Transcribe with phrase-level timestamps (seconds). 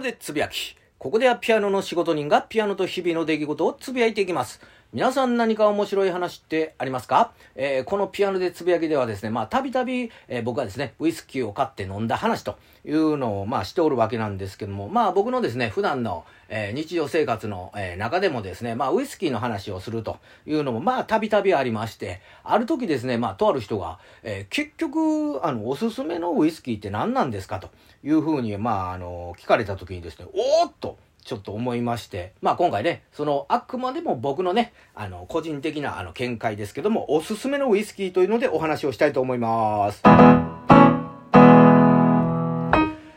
[0.00, 0.76] でつぶやき。
[0.98, 4.60] ここではピアノの仕事人がピアノと日々の出来事をつぶやいていきます。
[4.92, 27.58] 皆さん何か面白い話ってありますか、えー、このピアノでつぶやきではですね、まあ、たびたび、え、僕はですね、ウイスキーを買って飲んだ話というのを、まあ、しておるわけなんですけども、まあ、僕のですね、普段の、えー、日常生活の、え、中でもですね、まあ、ウイスキーの話をするというのも、まあ、たびたびありまして、ある時ですね、まあ、とある人が、え、結局、あの、おすすめのウイスキーって何なんですか？
[27.58, 27.70] と
[28.04, 40.02] いうふうに、まあ、あの、聞かれた時にですね、おーっと、ちょっと思いまして、まあ今回ね、そのあくまでも僕のね、あの、個人的なあの見解ですけども、おすすめのウイスキーというのでお話をしたいと思います。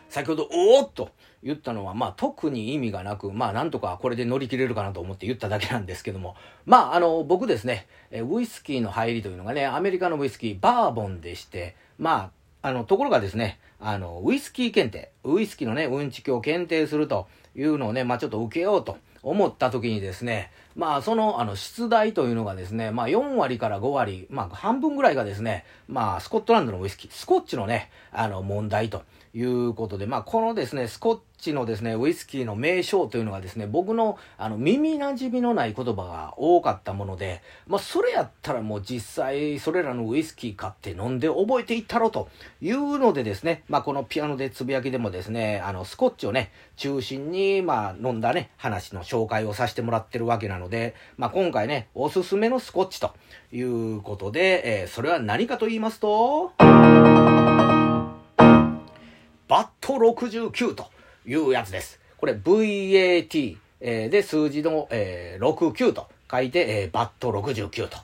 [0.10, 1.12] 先ほど、おーっと
[1.44, 6.36] 言ったのは、まあ特に意味がなく、まあなんとかこれで乗り切れるかなと思って言っただけなんですけども、
[6.66, 29.04] まああの、僕ですね、ウイスキーの入りというのがね、アメリカのウイスキー、バーボンでして、まあ、あの、ところがですね、あの、ウイスキー検定、ウイスキーのね、うんちきを検定するというのをね、まあちょっと受けようと思った時にですね、まあその、あの、出題というのがですね、まあ4割から5割、まあ半分ぐらいがですね、まあスコットランドのウイスキー、スコッチのね、あの、問題と
[29.34, 42.30] いうことで、まあこのですね、スコッチのですね、ウイスキーの名称というのがですね、僕のあの耳馴染みのない言葉が多かったもので、まあそれやったらもう実際それらのウイスキー買って飲んで覚えていったろと
[42.62, 53.14] いうのでですね、まあこのピアノでつぶやきでもですね、あのスコッチをね、中心にまあ飲んだね、話の紹介をさせてもらってるわけなんですので、まあ今回ね、おすすめのスコッチと
[53.52, 56.76] いうことで、えー、それは何かと言いますと、バ
[59.50, 60.88] ット69と
[61.26, 62.00] いうやつです。
[62.18, 67.98] これ VAT、えー、で数字の、えー、69と書いて、えー、バット69と。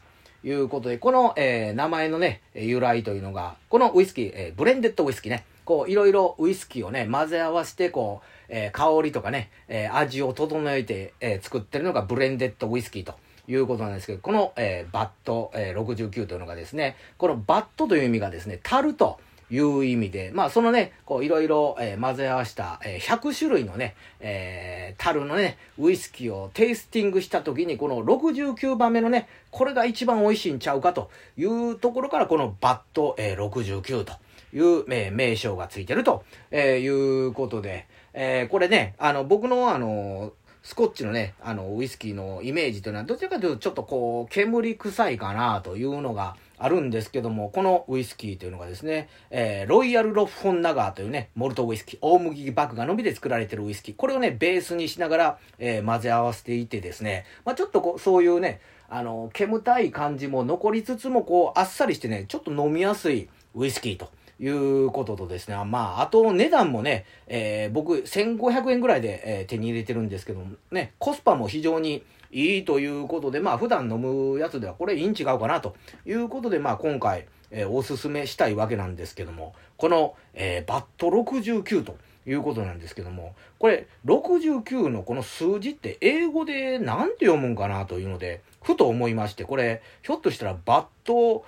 [0.46, 13.16] いうことで、この、えー、名前のね、由来というのが、このウイスキー、えー、ブレンデッドウイスキーね、こう、いろいろウイスキーをね、混ぜ合わせて、こう、えー、香りとかね、えー、味を整えて、えー、作ってるのがブレンデッドウイスキーと
[13.48, 19.20] いうことなんですけど、この、えー、バット、えー、69というのがですね、このバットという意味がですね、樽と、
[19.52, 34.14] いう意味で、まあそのね、こういろいろ、えー、混ぜ合わせた、えー、100種類のね、えー、樽のね、ウイスキーをテイスティングした時に、この69番目のね、これが一番美味しいんちゃうかというところからこのバット、えー、69と
[34.56, 40.34] いう、え、名称がついてると、え、いうことで、え、これね、あの僕のあの
[40.64, 64.10] スコッチのね、あの、ウイスキーのイメージというのは、どちらかというとちょっとこう、煙臭いかなというのが、あるんですけども、このウイスキーというのがですね、えー、ロイヤル・ロッフォン・ナガーというね、モルトウイスキー、大麦麦芽のみで作られてるウイスキー、これをね、ベースにしながら、えー、混ぜ合わせていてですね、まあちょっとこう、そういうね、あの、煙たい感じも残りつつも、こう、あっさりしてね、ちょっと飲みやすいウイスキーと。
[64.40, 75.76] いうこととですね、まあ、あと値段もね、えー、僕1500円ぐらいで、えー、手に入れてるんですけどもね、コスパも非常にいいということで、まあ普段飲むやつではこれいいん違うかなと
[76.06, 91.46] いうことで、まあ今回、えー、おすすめしたいわけなんですけども、この、えー、バット69ということなんですけども、これ69のこの数字って英語で何て読むんかなというので、ふと思いまして、これひょっとしたらバット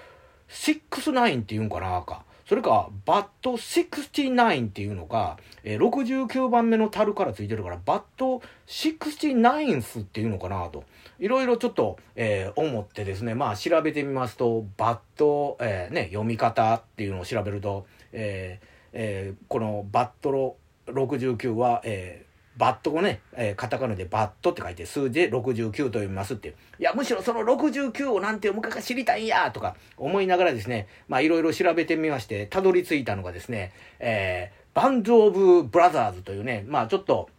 [0.50, 2.24] 69って言うんかなか。
[2.48, 10.86] それか、バット69っていうのが、えー、69番目の樽からついてるから、バット 69th っていうのかなと、
[11.20, 20.56] いろいろちょっと、えー、思ってですね、まあ調べてみますと、バット、えー、ね、読み方っていうのを調べると、えーえー、このバット
[20.88, 22.27] 69は、えー、
[22.58, 26.84] バットをね、えー、カタカナでバットって書いて数字で69と読みますってい。
[26.84, 37.30] や、むしろその69をなんて読むかが知りたいんやとか思いながらですね、まあいろいろ調べてみまして、たどり着いたのがですね、えー、バンド・オブ・ブラザーズというね、まあちょっと、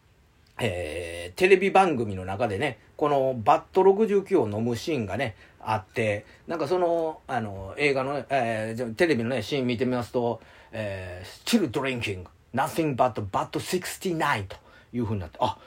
[0.61, 10.41] えー、テレビ番組の中でね、このバット69を飲むシーンがね、あって、なんかその、あの、映画の、えー、テレビのね、シーン見てみますと、
[10.73, 12.25] えー、still drinking,
[12.55, 14.68] nothing but but 69と。
[14.93, 15.59] いうふうになって、あ、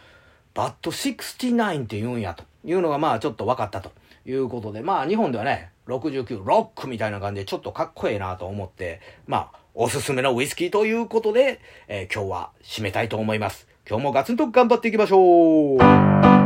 [0.53, 3.91] バット69って言うんやというのがまあちょっと分かったと
[4.25, 13.67] いうことで、まあ日本ではね、69、ロックみたいな感じでちょっとかっこええなと思って、まあおすすめのウイスキーということで、えー、今日は締めたいと思います。
[13.87, 16.40] 今日もガツンと頑張っていきましょう